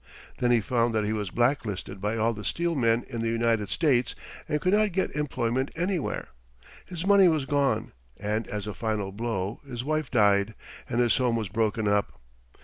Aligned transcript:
Then 0.39 0.49
he 0.49 0.61
found 0.61 0.95
that 0.95 1.05
he 1.05 1.13
was 1.13 1.29
blacklisted 1.29 2.01
by 2.01 2.17
all 2.17 2.33
the 2.33 2.43
steel 2.43 2.73
men 2.73 3.05
in 3.07 3.21
the 3.21 3.29
United 3.29 3.69
States 3.69 4.15
and 4.49 4.59
could 4.59 4.73
not 4.73 4.93
get 4.93 5.15
employment 5.15 5.69
anywhere. 5.75 6.29
His 6.87 7.05
money 7.05 7.27
was 7.27 7.45
gone, 7.45 7.91
and, 8.17 8.47
as 8.47 8.65
a 8.65 8.73
final 8.73 9.11
blow, 9.11 9.61
his 9.63 9.83
wife 9.83 10.09
died 10.09 10.55
and 10.89 10.99
his 10.99 11.17
home 11.17 11.35
was 11.35 11.49
broken 11.49 11.87
up. 11.87 12.19